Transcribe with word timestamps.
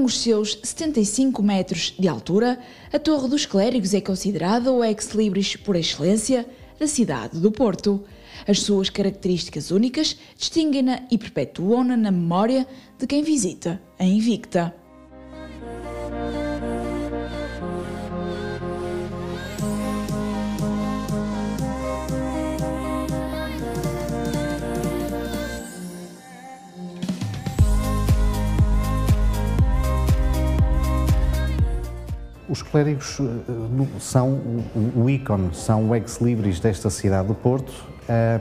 Com 0.00 0.06
os 0.06 0.22
seus 0.22 0.58
75 0.62 1.42
metros 1.42 1.92
de 1.98 2.08
altura, 2.08 2.58
a 2.90 2.98
Torre 2.98 3.28
dos 3.28 3.44
Clérigos 3.44 3.92
é 3.92 4.00
considerada 4.00 4.72
o 4.72 4.82
ex-libris 4.82 5.56
por 5.56 5.76
excelência 5.76 6.48
da 6.78 6.86
cidade 6.86 7.38
do 7.38 7.52
Porto. 7.52 8.02
As 8.48 8.62
suas 8.62 8.88
características 8.88 9.70
únicas 9.70 10.16
distinguem-na 10.38 11.02
e 11.10 11.18
perpetuam-na 11.18 11.98
na 11.98 12.10
memória 12.10 12.66
de 12.98 13.06
quem 13.06 13.22
visita 13.22 13.78
a 13.98 14.04
Invicta. 14.06 14.74
Os 32.60 32.62
clérigos 32.62 33.18
eh, 33.18 33.86
são 33.98 34.38
o, 34.94 35.08
ícone, 35.08 35.48
são 35.54 35.88
o 35.88 35.94
ex-libris 35.94 36.60
desta 36.60 36.90
cidade 36.90 37.28
do 37.28 37.34
Porto 37.34 37.72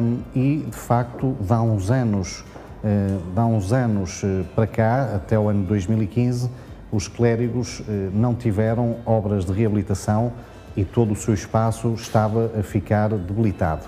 um, 0.01 0.19
e, 0.35 0.65
de 0.69 0.75
facto, 0.75 1.37
dá 1.39 1.61
uns 1.61 1.89
anos, 1.89 2.43
uh, 2.83 3.33
dá 3.33 3.45
uns 3.45 3.71
anos 3.71 4.21
uh, 4.23 4.45
para 4.53 4.67
cá, 4.67 5.15
até 5.15 5.39
o 5.39 5.47
ano 5.47 5.63
2015, 5.65 6.49
os 6.91 7.07
clérigos 7.07 7.79
uh, 7.79 7.83
não 8.13 8.35
tiveram 8.35 8.97
obras 9.05 9.45
de 9.45 9.53
reabilitação 9.53 10.33
e 10.75 10.83
todo 10.83 11.13
o 11.13 11.15
seu 11.15 11.33
espaço 11.33 11.93
estava 11.93 12.51
a 12.59 12.61
ficar 12.61 13.07
debilitado. 13.11 13.87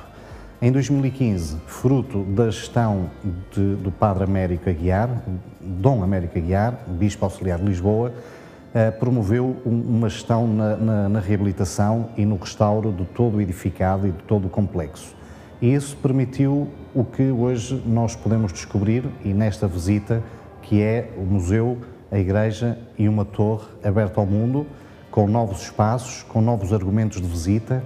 Em 0.61 0.71
2015, 0.71 1.57
fruto 1.67 2.23
da 2.23 2.45
gestão 2.45 3.09
de, 3.53 3.75
do 3.75 3.91
Padre 3.91 4.23
Américo 4.23 4.69
Aguiar, 4.69 5.09
Dom 5.59 6.01
Américo 6.01 6.37
Aguiar, 6.37 6.85
Bispo 6.87 7.25
Auxiliar 7.25 7.59
de 7.59 7.65
Lisboa, 7.65 8.13
eh, 8.15 8.40
promoveu 8.99 9.57
uma 9.65 10.07
gestão 10.07 10.47
na, 10.47 10.77
na, 10.77 11.09
na, 11.09 11.19
reabilitação 11.19 12.09
e 12.15 12.25
no 12.25 12.37
restauro 12.37 12.91
de 12.91 13.03
todo 13.05 13.37
o 13.37 13.41
edificado 13.41 14.07
e 14.07 14.11
de 14.11 14.23
todo 14.23 14.47
o 14.47 14.49
complexo. 14.49 15.13
E 15.61 15.73
isso 15.73 15.97
permitiu 15.97 16.69
o 16.95 17.03
que 17.03 17.23
hoje 17.31 17.81
nós 17.85 18.15
podemos 18.15 18.51
descobrir, 18.53 19.03
e 19.23 19.33
nesta 19.33 19.67
visita, 19.67 20.23
que 20.61 20.81
é 20.81 21.11
o 21.17 21.21
museu, 21.21 21.79
a 22.11 22.17
igreja 22.17 22.77
e 22.97 23.07
uma 23.07 23.25
torre 23.25 23.67
aberta 23.83 24.19
ao 24.19 24.25
mundo, 24.25 24.65
com 25.09 25.27
novos 25.27 25.63
espaços, 25.63 26.23
com 26.23 26.41
novos 26.41 26.71
argumentos 26.73 27.21
de 27.21 27.27
visita 27.27 27.83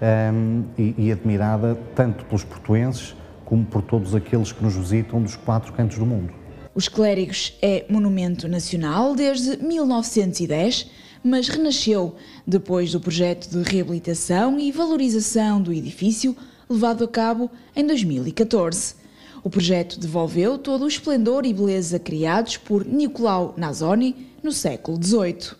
um, 0.00 0.04
ehm, 0.04 0.64
e, 0.76 1.06
e 1.06 1.12
admirada 1.12 1.76
tanto 1.94 2.24
pelos 2.26 2.44
portuenses 2.44 3.16
como 3.44 3.64
por 3.64 3.80
todos 3.80 4.14
aqueles 4.14 4.52
que 4.52 4.62
nos 4.62 4.76
visitam 4.76 5.22
dos 5.22 5.36
quatro 5.36 5.72
cantos 5.72 5.98
do 5.98 6.04
mundo. 6.04 6.32
Os 6.76 6.88
Clérigos 6.88 7.54
é 7.62 7.86
monumento 7.88 8.46
nacional 8.46 9.14
desde 9.14 9.56
1910, 9.64 10.90
mas 11.24 11.48
renasceu 11.48 12.14
depois 12.46 12.92
do 12.92 13.00
projeto 13.00 13.48
de 13.48 13.62
reabilitação 13.62 14.60
e 14.60 14.70
valorização 14.70 15.58
do 15.58 15.72
edifício 15.72 16.36
levado 16.68 17.02
a 17.04 17.08
cabo 17.08 17.50
em 17.74 17.86
2014. 17.86 18.94
O 19.42 19.48
projeto 19.48 19.98
devolveu 19.98 20.58
todo 20.58 20.84
o 20.84 20.86
esplendor 20.86 21.46
e 21.46 21.54
beleza 21.54 21.98
criados 21.98 22.58
por 22.58 22.84
Nicolau 22.84 23.54
Nazoni 23.56 24.34
no 24.42 24.52
século 24.52 25.02
XVIII. 25.02 25.56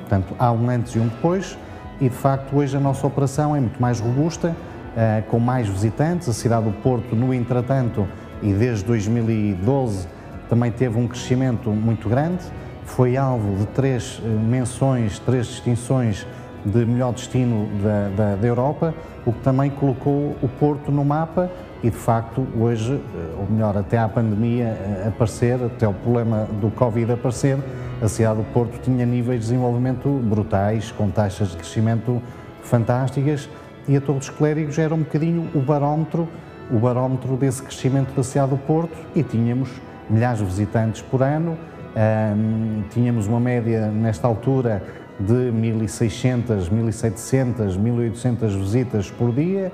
Portanto, 0.00 0.34
há 0.38 0.50
um 0.50 0.70
antes 0.70 0.94
e 0.94 0.98
um 0.98 1.08
depois, 1.08 1.58
e 2.00 2.08
de 2.08 2.16
facto 2.16 2.56
hoje 2.56 2.74
a 2.74 2.80
nossa 2.80 3.06
operação 3.06 3.54
é 3.54 3.60
muito 3.60 3.82
mais 3.82 4.00
robusta, 4.00 4.56
eh, 4.96 5.22
com 5.28 5.38
mais 5.38 5.68
visitantes. 5.68 6.26
A 6.26 6.32
cidade 6.32 6.64
do 6.64 6.72
Porto, 6.80 7.14
no 7.14 7.34
entretanto, 7.34 8.08
e 8.42 8.50
desde 8.54 8.82
2012 8.86 10.23
também 10.48 10.70
teve 10.70 10.98
um 10.98 11.06
crescimento 11.06 11.70
muito 11.70 12.08
grande, 12.08 12.44
foi 12.84 13.16
alvo 13.16 13.56
de 13.56 13.66
três 13.66 14.20
eh, 14.24 14.28
menções, 14.28 15.18
três 15.18 15.46
distinções 15.46 16.26
de 16.64 16.84
melhor 16.86 17.12
destino 17.12 17.68
da, 17.82 18.08
da, 18.08 18.36
da, 18.36 18.46
Europa, 18.46 18.94
o 19.26 19.32
que 19.32 19.40
também 19.40 19.70
colocou 19.70 20.36
o 20.42 20.48
Porto 20.48 20.90
no 20.90 21.04
mapa 21.04 21.50
e, 21.82 21.90
de 21.90 21.96
facto, 21.96 22.46
hoje, 22.58 22.94
eh, 22.94 23.34
ou 23.38 23.46
melhor, 23.50 23.76
até 23.76 23.98
à 23.98 24.08
pandemia 24.08 24.64
eh, 24.64 25.04
aparecer, 25.08 25.62
até 25.62 25.88
o 25.88 25.92
problema 25.92 26.48
do 26.60 26.70
Covid 26.70 27.12
aparecer, 27.12 27.58
a 28.02 28.08
cidade 28.08 28.38
do 28.38 28.44
Porto 28.52 28.78
tinha 28.82 29.04
níveis 29.06 29.40
de 29.40 29.46
desenvolvimento 29.46 30.08
brutais, 30.08 30.90
com 30.92 31.10
taxas 31.10 31.50
de 31.50 31.56
crescimento 31.56 32.20
fantásticas 32.62 33.48
e 33.86 33.96
a 33.96 34.00
Torre 34.00 34.18
dos 34.18 34.30
Clérigos 34.30 34.78
era 34.78 34.94
um 34.94 34.98
bocadinho 34.98 35.50
o 35.54 35.60
barómetro, 35.60 36.28
o 36.70 36.78
barómetro 36.78 37.36
desse 37.36 37.62
crescimento 37.62 38.14
da 38.14 38.22
cidade 38.22 38.50
do 38.50 38.56
Porto 38.56 38.96
e 39.14 39.22
tínhamos 39.22 39.70
milhares 40.08 40.38
de 40.38 40.44
visitantes 40.44 41.02
por 41.02 41.22
ano. 41.22 41.56
Um, 41.96 42.82
tínhamos 42.90 43.26
uma 43.26 43.38
média 43.38 43.86
nesta 43.86 44.26
altura 44.26 44.82
de 45.18 45.52
1.600, 45.52 46.68
1.700, 46.68 47.78
1.800 47.78 48.58
visitas 48.58 49.10
por 49.10 49.32
dia 49.32 49.70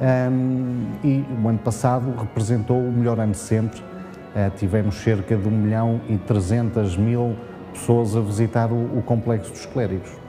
um, 0.00 0.86
e 1.04 1.24
o 1.42 1.48
ano 1.48 1.58
passado 1.58 2.14
representou 2.18 2.78
o 2.78 2.92
melhor 2.92 3.18
ano 3.20 3.32
de 3.32 3.38
sempre. 3.38 3.80
Uh, 3.80 4.50
tivemos 4.56 4.94
cerca 4.96 5.36
de 5.36 5.46
1 5.46 5.50
milhão 5.50 6.00
e 6.08 6.16
300 6.16 6.96
mil 6.96 7.36
pessoas 7.72 8.16
a 8.16 8.20
visitar 8.20 8.72
o, 8.72 8.98
o 8.98 9.02
Complexo 9.04 9.52
dos 9.52 9.66
Clérigos. 9.66 10.27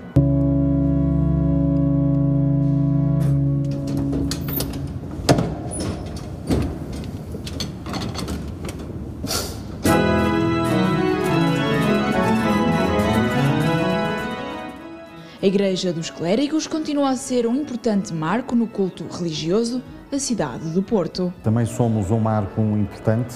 Igreja 15.49 15.91
dos 15.91 16.11
Clérigos 16.11 16.67
continua 16.67 17.09
a 17.09 17.15
ser 17.15 17.47
um 17.47 17.55
importante 17.55 18.13
marco 18.13 18.55
no 18.55 18.67
culto 18.67 19.03
religioso 19.09 19.81
da 20.11 20.19
cidade 20.19 20.69
do 20.69 20.83
Porto. 20.83 21.33
Também 21.41 21.65
somos 21.65 22.11
um 22.11 22.19
marco 22.19 22.61
importante, 22.61 23.35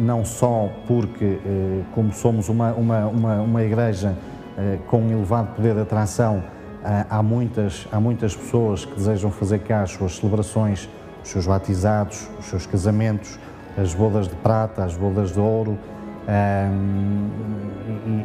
não 0.00 0.24
só 0.24 0.68
porque, 0.88 1.38
eh, 1.46 1.82
como 1.94 2.12
somos 2.12 2.48
uma, 2.48 2.72
uma, 2.72 3.06
uma, 3.06 3.40
uma 3.42 3.62
igreja 3.62 4.16
eh, 4.58 4.78
com 4.88 5.02
um 5.02 5.12
elevado 5.12 5.54
poder 5.54 5.76
de 5.76 5.82
atração, 5.82 6.42
eh, 6.84 7.06
há 7.08 7.22
muitas, 7.22 7.86
há 7.92 8.00
muitas 8.00 8.34
pessoas 8.34 8.84
que 8.84 8.96
desejam 8.96 9.30
fazer 9.30 9.60
cá 9.60 9.82
as 9.82 9.92
suas 9.92 10.16
celebrações, 10.16 10.88
os 11.22 11.30
seus 11.30 11.46
batizados, 11.46 12.28
os 12.40 12.46
seus 12.46 12.66
casamentos, 12.66 13.38
as 13.78 13.94
bodas 13.94 14.26
de 14.26 14.34
prata, 14.34 14.82
as 14.82 14.96
bodas 14.96 15.32
de 15.32 15.38
ouro, 15.38 15.78
um, 16.28 17.28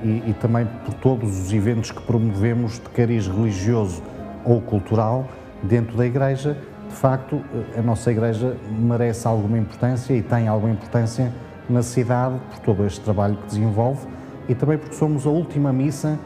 e, 0.03 0.07
e, 0.07 0.29
e, 0.29 0.33
também 0.33 0.67
por 0.85 0.93
todos 0.95 1.39
os 1.39 1.51
eventos 1.51 1.91
que 1.91 2.01
promovemos 2.01 2.73
de 2.73 2.89
cariz 2.89 3.27
religioso 3.27 4.03
ou 4.45 4.61
cultural 4.61 5.27
dentro 5.63 5.97
da 5.97 6.05
Igreja. 6.05 6.57
De 6.89 6.95
facto, 6.95 7.41
a 7.77 7.81
nossa 7.81 8.11
Igreja 8.11 8.55
merece 8.69 9.27
alguma 9.27 9.57
importância 9.57 10.13
e 10.13 10.21
tem 10.21 10.47
alguma 10.47 10.71
importância 10.71 11.33
na 11.69 11.81
cidade 11.81 12.39
por 12.49 12.59
todo 12.59 12.85
este 12.85 13.01
trabalho 13.01 13.35
que 13.35 13.47
desenvolve 13.47 14.07
e 14.47 14.55
também 14.55 14.77
porque 14.77 14.95
somos 14.95 15.25
a 15.25 15.29
última 15.29 15.73
missa 15.73 16.17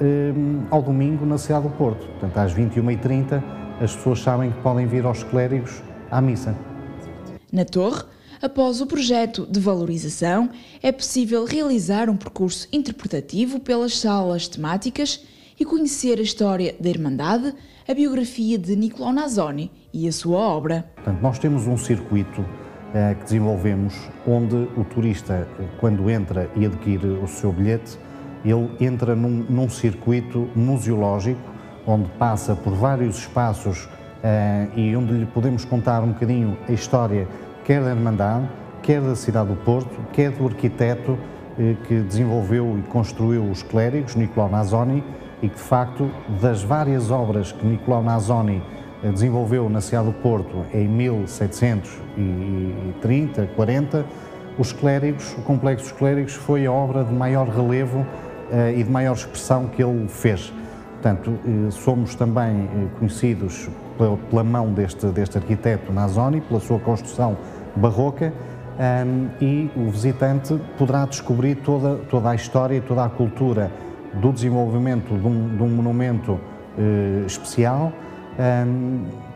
um, 0.00 0.64
ao 0.70 0.82
domingo 0.82 1.24
na 1.24 1.38
cidade 1.38 1.68
do 1.68 1.70
Porto. 1.70 2.06
Portanto, 2.06 2.36
às 2.38 2.54
21h30 2.54 3.42
as 3.80 3.94
pessoas 3.94 4.20
sabem 4.20 4.50
que 4.50 4.60
podem 4.60 4.86
vir 4.86 5.04
aos 5.04 5.22
clérigos 5.22 5.82
à 6.10 6.20
missa. 6.20 6.54
Na 7.52 7.64
Torre, 7.64 8.02
Após 8.44 8.82
o 8.82 8.86
projeto 8.86 9.46
de 9.50 9.58
valorização, 9.58 10.50
é 10.82 10.92
possível 10.92 11.46
realizar 11.46 12.10
um 12.10 12.16
percurso 12.18 12.68
interpretativo 12.70 13.58
pelas 13.58 13.98
salas 13.98 14.46
temáticas 14.46 15.24
e 15.58 15.64
conhecer 15.64 16.18
a 16.18 16.22
história 16.22 16.74
da 16.78 16.90
Irmandade, 16.90 17.54
a 17.88 17.94
biografia 17.94 18.58
de 18.58 18.76
Nicolau 18.76 19.14
Nazoni 19.14 19.72
e 19.94 20.06
a 20.06 20.12
sua 20.12 20.36
obra. 20.36 20.84
Portanto, 20.96 21.22
nós 21.22 21.38
temos 21.38 21.66
um 21.66 21.78
circuito 21.78 22.44
eh, 22.92 23.14
que 23.14 23.24
desenvolvemos 23.24 23.94
onde 24.26 24.56
o 24.76 24.84
turista, 24.92 25.48
quando 25.80 26.10
entra 26.10 26.50
e 26.54 26.66
adquire 26.66 27.06
o 27.06 27.26
seu 27.26 27.50
bilhete, 27.50 27.98
ele 28.44 28.68
entra 28.78 29.16
num, 29.16 29.46
num 29.48 29.70
circuito 29.70 30.50
museológico 30.54 31.40
onde 31.86 32.10
passa 32.18 32.54
por 32.54 32.74
vários 32.74 33.20
espaços 33.20 33.88
eh, 34.22 34.68
e 34.76 34.94
onde 34.94 35.14
lhe 35.14 35.24
podemos 35.24 35.64
contar 35.64 36.02
um 36.02 36.08
bocadinho 36.08 36.58
a 36.68 36.72
história 36.72 37.26
quer 37.64 37.82
da 37.82 37.90
Irmandade, 37.90 38.48
quer 38.82 39.00
da 39.00 39.16
cidade 39.16 39.48
do 39.48 39.56
Porto, 39.56 39.98
quer 40.12 40.30
do 40.30 40.46
arquiteto 40.46 41.18
eh, 41.58 41.74
que 41.88 42.00
desenvolveu 42.00 42.78
e 42.78 42.82
construiu 42.82 43.50
os 43.50 43.62
clérigos, 43.62 44.14
Nicolau 44.14 44.50
Nazoni, 44.50 45.02
e 45.42 45.48
que 45.48 45.56
de 45.56 45.62
facto 45.62 46.10
das 46.40 46.62
várias 46.62 47.10
obras 47.10 47.50
que 47.52 47.66
Nicolau 47.66 48.02
Nazoni 48.02 48.62
eh, 49.02 49.10
desenvolveu 49.10 49.70
na 49.70 49.80
cidade 49.80 50.06
do 50.06 50.12
Porto 50.12 50.64
em 50.72 50.86
1730, 50.86 53.48
40, 53.56 54.04
os 54.58 54.72
clérigos, 54.72 55.34
o 55.38 55.42
complexo 55.42 55.84
dos 55.84 55.92
clérigos 55.92 56.34
foi 56.34 56.66
a 56.66 56.72
obra 56.72 57.02
de 57.02 57.12
maior 57.12 57.48
relevo 57.48 58.06
eh, 58.52 58.74
e 58.76 58.84
de 58.84 58.90
maior 58.90 59.14
expressão 59.14 59.68
que 59.68 59.82
ele 59.82 60.06
fez. 60.08 60.52
Portanto, 61.04 61.38
somos 61.70 62.14
também 62.14 62.66
conhecidos 62.98 63.68
pela 64.30 64.42
mão 64.42 64.72
deste, 64.72 65.04
deste 65.08 65.36
arquiteto 65.36 65.92
Nazoni, 65.92 66.40
pela 66.40 66.58
sua 66.60 66.78
construção 66.78 67.36
barroca 67.76 68.32
e 69.38 69.70
o 69.76 69.90
visitante 69.90 70.58
poderá 70.78 71.04
descobrir 71.04 71.56
toda, 71.56 71.96
toda 72.08 72.30
a 72.30 72.34
história 72.34 72.76
e 72.76 72.80
toda 72.80 73.04
a 73.04 73.10
cultura 73.10 73.70
do 74.14 74.32
desenvolvimento 74.32 75.14
de 75.14 75.26
um, 75.26 75.54
de 75.54 75.62
um 75.62 75.68
monumento 75.68 76.32
uh, 76.32 77.26
especial. 77.26 77.92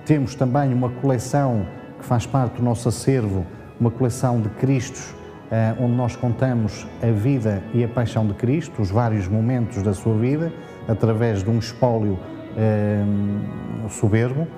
Temos 0.07 0.35
também 0.35 0.73
uma 0.73 0.89
coleção 0.89 1.67
que 1.99 2.05
faz 2.07 2.25
parte 2.25 2.57
do 2.57 2.63
nosso 2.63 2.89
acervo, 2.89 3.45
uma 3.79 3.91
coleção 3.91 4.41
de 4.41 4.49
Cristos, 4.49 5.15
onde 5.79 5.93
nós 5.93 6.17
contamos 6.17 6.87
a 7.03 7.11
vida 7.11 7.63
e 7.75 7.85
a 7.85 7.89
paixão 7.89 8.27
de 8.27 8.33
Cristo, 8.33 8.81
os 8.81 8.91
vários 8.91 9.29
momentos 9.29 9.83
da 9.83 9.93
sua 9.93 10.15
vida, 10.15 10.51
através 10.89 11.45
de 11.45 11.51
um 11.51 11.59
espólio 11.59 12.19
um, 12.57 13.89
soberbo, 13.89 14.49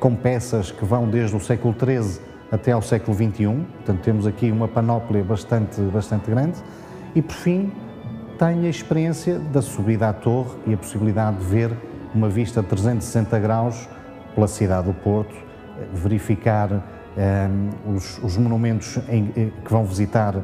com 0.00 0.14
peças 0.14 0.70
que 0.70 0.84
vão 0.84 1.08
desde 1.08 1.36
o 1.36 1.40
século 1.40 1.74
XIII 1.74 2.20
até 2.50 2.72
ao 2.72 2.80
século 2.80 3.14
XXI, 3.14 3.46
portanto 3.46 4.00
temos 4.00 4.26
aqui 4.26 4.50
uma 4.50 4.68
panóplia 4.68 5.22
bastante, 5.22 5.80
bastante 5.82 6.30
grande, 6.30 6.58
e 7.14 7.20
por 7.20 7.34
fim 7.34 7.72
tem 8.38 8.66
a 8.66 8.68
experiência 8.68 9.38
da 9.38 9.60
subida 9.60 10.08
à 10.08 10.12
torre 10.12 10.50
e 10.66 10.74
a 10.74 10.76
possibilidade 10.76 11.38
de 11.38 11.44
ver 11.44 11.70
uma 12.14 12.28
vista 12.28 12.62
360 12.62 13.38
graus 13.38 13.88
pela 14.34 14.48
cidade 14.48 14.86
do 14.86 14.94
Porto, 14.94 15.34
verificar 15.92 16.70
um, 16.72 17.94
os, 17.94 18.18
os, 18.22 18.36
monumentos 18.36 18.98
em, 19.08 19.32
eh, 19.36 19.50
que 19.64 19.70
vão 19.70 19.84
visitar 19.84 20.36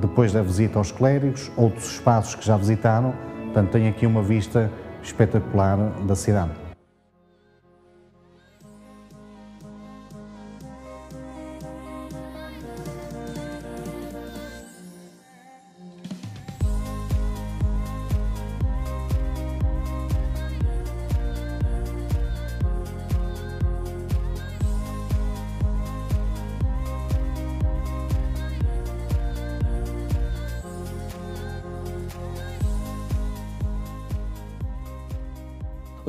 depois 0.00 0.32
da 0.32 0.42
visita 0.42 0.78
aos 0.78 0.92
clérigos, 0.92 1.50
outros 1.56 1.92
espaços 1.92 2.34
que 2.34 2.46
já 2.46 2.56
visitaram, 2.56 3.14
portanto 3.44 3.70
tem 3.70 3.88
aqui 3.88 4.06
uma 4.06 4.22
vista 4.22 4.70
espetacular 5.02 5.76
da 6.06 6.14
cidade. 6.14 6.69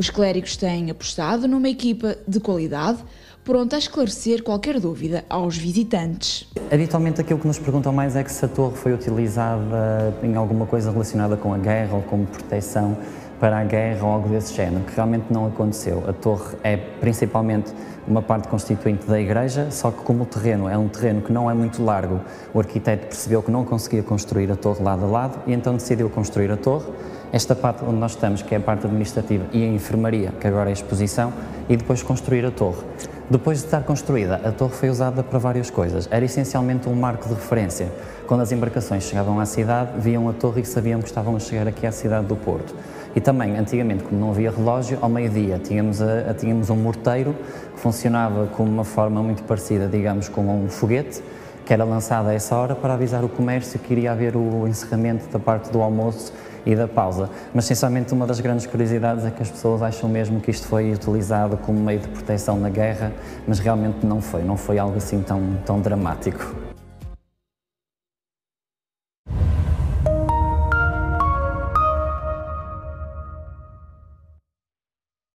Os 0.02 0.10
clérigos 0.10 0.58
têm 0.58 0.90
apostado 0.90 1.48
numa 1.48 1.70
equipa 1.70 2.18
de 2.28 2.40
qualidade 2.40 2.98
pronta 3.44 3.76
a 3.76 3.80
esclarecer 3.80 4.42
qualquer 4.42 4.80
dúvida 4.80 5.24
aos 5.30 5.56
visitantes. 5.56 6.48
Habitualmente 6.72 7.22
aquilo 7.22 7.38
que 7.38 7.46
nos 7.46 7.60
perguntam 7.60 7.94
mais 7.94 8.16
é 8.16 8.24
que 8.24 8.32
se 8.32 8.44
a 8.44 8.48
torre 8.48 8.76
foi 8.78 8.94
utilizada 8.94 10.18
em 10.24 10.36
alguma 10.36 10.66
coisa 10.66 10.90
relacionada 10.90 11.38
com 11.38 11.54
a 11.54 11.58
guerra 11.60 11.98
ou 11.98 12.02
como 12.02 12.26
proteção 12.26 12.98
para 13.40 13.60
a 13.60 13.64
guerra 13.64 14.04
ou 14.04 14.12
algo 14.12 14.30
desse 14.30 14.56
género, 14.56 14.84
que 14.86 14.96
realmente 14.96 15.26
não 15.30 15.46
aconteceu. 15.46 16.04
A 16.08 16.14
torre 16.14 16.58
é 16.64 16.78
principalmente 16.78 17.72
uma 18.08 18.24
parte 18.24 18.48
constituinte 18.48 19.06
da 19.06 19.22
igreja, 19.22 19.70
só 19.70 19.92
que 19.92 20.02
como 20.02 20.24
o 20.24 20.26
terreno 20.26 20.68
é 20.68 20.76
um 20.76 20.88
terreno 20.88 21.22
que 21.22 21.32
não 21.32 21.48
é 21.48 21.54
muito 21.54 21.84
largo, 21.84 22.22
o 22.56 22.60
arquiteto 22.60 23.06
percebeu 23.06 23.44
que 23.44 23.52
não 23.52 23.64
conseguia 23.64 24.02
construir 24.02 24.52
a 24.52 24.56
torre 24.56 24.82
lado 24.82 25.06
a 25.06 25.08
lado 25.08 25.42
e 25.46 25.54
então 25.54 25.76
decidiu 25.76 26.10
construir 26.10 26.52
a 26.52 26.58
torre 26.58 26.88
esta 27.32 27.56
parte 27.56 27.84
onde 27.86 27.96
nós 27.96 28.12
estamos, 28.12 28.42
que 28.42 28.54
é 28.54 28.58
a 28.58 28.62
parte 28.62 28.86
administrativa, 28.86 29.46
e 29.54 29.64
a 29.64 29.68
enfermaria, 29.68 30.32
que 30.40 30.48
agora 30.48 30.70
é 30.70 30.72
a 30.72 30.74
exposição, 30.74 31.32
e 31.70 31.78
depois 31.78 32.04
construir 32.04 32.46
a 32.46 32.52
torre. 32.52 32.84
Depois 33.30 33.60
de 33.60 33.66
estar 33.66 33.84
construída, 33.84 34.42
a 34.44 34.52
torre 34.52 34.74
foi 34.74 34.90
usada 34.90 35.24
para 35.24 35.40
várias 35.40 35.70
coisas. 35.70 36.06
Era 36.12 36.26
essencialmente 36.26 36.90
um 36.90 36.94
marco 36.94 37.30
de 37.30 37.34
referência. 37.34 37.88
Quando 38.28 38.42
as 38.42 38.52
embarcações 38.52 39.04
chegavam 39.04 39.40
à 39.40 39.46
cidade, 39.46 39.92
viam 39.98 40.28
a 40.28 40.34
torre 40.34 40.62
e 40.62 40.66
sabiam 40.66 41.00
que 41.00 41.08
estavam 41.08 41.38
a 41.38 41.40
chegar 41.40 41.66
aqui 41.66 41.88
à 41.88 41.94
cidade 41.94 42.28
do 42.28 42.36
Porto. 42.36 42.76
E 43.16 43.22
também, 43.22 43.58
antigamente, 43.58 44.04
como 44.04 44.20
não 44.20 44.32
havia 44.32 44.52
relógio, 44.52 44.98
ao 45.02 45.08
meio-dia 45.08 45.60
tínhamos, 45.60 46.00
tínhamos 46.38 46.70
um 46.70 46.76
morteiro 46.76 47.34
que 47.74 47.80
funcionava 47.80 48.48
com 48.48 48.64
uma 48.64 48.84
forma 48.84 49.24
muito 49.24 49.44
parecida, 49.44 49.88
digamos, 49.88 50.28
com 50.28 50.42
um 50.42 50.68
foguete, 50.68 51.24
que 51.66 51.72
era 51.72 51.86
lançado 51.86 52.28
a 52.28 52.34
essa 52.34 52.54
hora 52.58 52.76
para 52.76 52.96
avisar 52.96 53.24
o 53.24 53.30
comércio 53.30 53.80
que 53.80 53.94
iria 53.94 54.12
haver 54.12 54.36
o 54.36 54.68
encerramento 54.68 55.30
da 55.32 55.40
parte 55.40 55.72
do 55.72 55.82
almoço 55.82 56.34
e 56.66 56.76
da 56.76 56.88
pausa. 56.88 57.30
Mas, 57.54 57.66
sinceramente, 57.66 58.14
uma 58.14 58.26
das 58.26 58.40
grandes 58.40 58.66
curiosidades 58.66 59.26
é 59.26 59.32
que 59.32 59.42
as 59.42 59.50
pessoas 59.50 59.82
acham 59.82 60.10
mesmo 60.10 60.40
que 60.40 60.52
isto 60.52 60.68
foi 60.68 60.92
utilizado 60.92 61.58
como 61.58 61.80
meio 61.80 62.00
de 62.00 62.08
proteção 62.08 62.60
na 62.60 62.70
guerra, 62.70 63.12
mas 63.48 63.60
realmente 63.60 64.06
não 64.06 64.22
foi, 64.22 64.44
não 64.44 64.58
foi 64.58 64.78
algo 64.78 64.98
assim 64.98 65.22
tão, 65.22 65.58
tão 65.66 65.82
dramático. 65.82 66.61